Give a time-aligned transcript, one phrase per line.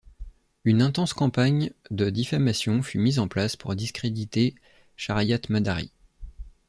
[0.63, 4.55] Une intense campagne de diffamation fut mise en place pour discréditer
[4.97, 5.91] Shariatmadari.